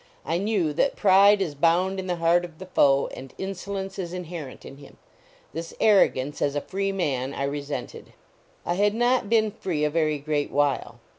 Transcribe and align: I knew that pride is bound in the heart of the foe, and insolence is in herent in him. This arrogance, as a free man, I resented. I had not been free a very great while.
I 0.25 0.39
knew 0.39 0.73
that 0.73 0.95
pride 0.95 1.43
is 1.43 1.53
bound 1.53 1.99
in 1.99 2.07
the 2.07 2.15
heart 2.15 2.43
of 2.43 2.57
the 2.57 2.65
foe, 2.65 3.05
and 3.13 3.35
insolence 3.37 3.99
is 3.99 4.13
in 4.13 4.23
herent 4.25 4.65
in 4.65 4.77
him. 4.77 4.97
This 5.53 5.75
arrogance, 5.79 6.41
as 6.41 6.55
a 6.55 6.61
free 6.61 6.91
man, 6.91 7.35
I 7.35 7.43
resented. 7.43 8.13
I 8.65 8.73
had 8.73 8.95
not 8.95 9.29
been 9.29 9.51
free 9.51 9.83
a 9.83 9.91
very 9.91 10.17
great 10.17 10.49
while. 10.49 10.99